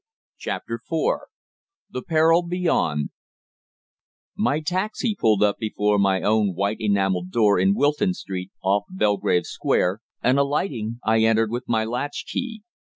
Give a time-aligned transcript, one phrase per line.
[0.39, 1.27] CHAPTER FOUR
[1.91, 3.11] THE PERIL BEYOND
[4.35, 9.45] My taxi pulled up before my own white enamelled door in Wilton Street, off Belgrave
[9.45, 12.63] Square, and, alighting, I entered with my latch key.